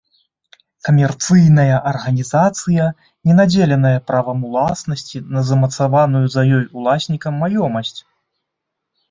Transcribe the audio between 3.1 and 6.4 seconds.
не надзеленая правам уласнасці на замацаваную